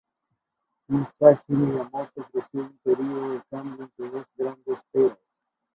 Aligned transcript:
Musashi 0.89 1.51
Miyamoto 1.53 2.25
creció 2.31 2.61
en 2.61 2.65
un 2.71 2.79
periodo 2.79 3.33
de 3.33 3.41
cambio 3.51 3.83
entre 3.83 4.09
dos 4.09 4.25
grandes 4.35 4.79
eras. 4.93 5.19